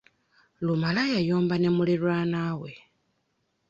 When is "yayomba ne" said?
1.15-1.69